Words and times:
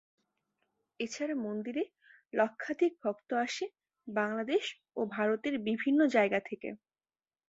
এছাড়া 0.99 1.35
মন্দিরে 1.45 1.83
লক্ষাধিক 2.33 2.93
ভক্ত 3.03 3.29
আসে 3.45 3.65
বাংলাদেশ 4.07 4.63
ও 4.95 5.01
ভারতের 5.07 5.55
বিভিন্ন 5.67 5.99
জায়গা 6.07 6.39
থেকে। 6.45 6.69